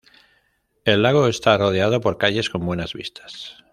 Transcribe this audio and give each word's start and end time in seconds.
El 0.83 1.03
lago 1.03 1.27
está 1.27 1.55
rodeado 1.59 2.01
por 2.01 2.17
calles 2.17 2.49
con 2.49 2.65
buenas 2.65 2.93
vistas. 2.93 3.63